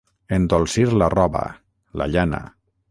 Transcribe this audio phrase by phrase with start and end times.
[0.37, 1.45] Endolcir la roba,
[2.03, 2.43] la llana.